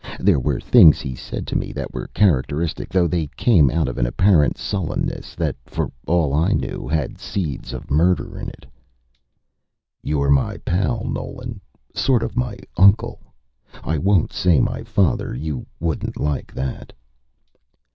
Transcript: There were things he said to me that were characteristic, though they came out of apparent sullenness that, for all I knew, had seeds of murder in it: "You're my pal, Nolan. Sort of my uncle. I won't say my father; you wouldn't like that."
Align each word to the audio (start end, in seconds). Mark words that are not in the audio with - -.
There 0.19 0.39
were 0.39 0.59
things 0.59 0.99
he 0.99 1.13
said 1.13 1.45
to 1.45 1.55
me 1.55 1.71
that 1.73 1.93
were 1.93 2.07
characteristic, 2.07 2.89
though 2.89 3.05
they 3.07 3.27
came 3.37 3.69
out 3.69 3.87
of 3.87 3.99
apparent 3.99 4.57
sullenness 4.57 5.35
that, 5.35 5.55
for 5.67 5.91
all 6.07 6.33
I 6.33 6.53
knew, 6.53 6.87
had 6.87 7.19
seeds 7.19 7.71
of 7.71 7.91
murder 7.91 8.35
in 8.39 8.49
it: 8.49 8.65
"You're 10.01 10.31
my 10.31 10.57
pal, 10.57 11.03
Nolan. 11.03 11.61
Sort 11.93 12.23
of 12.23 12.35
my 12.35 12.57
uncle. 12.77 13.19
I 13.83 13.99
won't 13.99 14.33
say 14.33 14.59
my 14.59 14.81
father; 14.81 15.35
you 15.35 15.67
wouldn't 15.79 16.19
like 16.19 16.51
that." 16.55 16.93